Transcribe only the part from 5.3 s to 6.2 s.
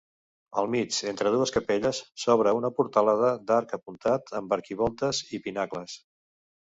i pinacles.